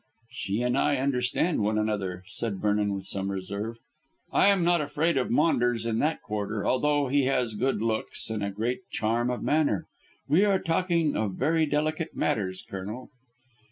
[0.31, 3.77] "She and I understand one another," said Vernon with some reserve.
[4.33, 8.43] "I am not afraid of Maunders in that quarter, although he has good looks and
[8.43, 9.85] a great charm of manner.
[10.27, 13.11] We are talking of very delicate matters, Colonel."